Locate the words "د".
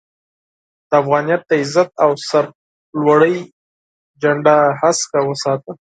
0.89-0.91, 1.49-1.51